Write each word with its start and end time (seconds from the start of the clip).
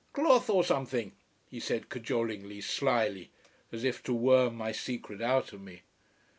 "Cloth 0.13 0.49
or 0.49 0.63
something," 0.63 1.11
he 1.47 1.59
said 1.59 1.87
cajolingly, 1.89 2.59
slyly, 2.59 3.29
as 3.71 3.83
if 3.83 4.01
to 4.01 4.13
worm 4.15 4.55
my 4.55 4.71
secret 4.71 5.21
out 5.21 5.53
of 5.53 5.61
me. 5.61 5.83